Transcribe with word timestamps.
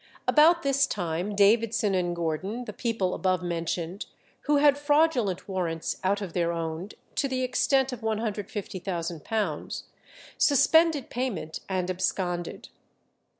About 0.27 0.63
this 0.63 0.87
time 0.87 1.35
Davidson 1.35 1.93
and 1.93 2.15
Gordon, 2.15 2.65
the 2.65 2.73
people 2.73 3.13
above 3.13 3.43
mentioned, 3.43 4.07
who 4.47 4.57
had 4.57 4.75
fraudulent 4.75 5.47
warrants 5.47 5.97
out 6.03 6.23
of 6.23 6.33
their 6.33 6.51
own 6.51 6.89
to 7.13 7.27
the 7.27 7.43
extent 7.43 7.93
of 7.93 8.01
£150,000, 8.01 9.83
suspended 10.39 11.11
payment 11.11 11.59
and 11.69 11.87
absconded. 11.91 12.69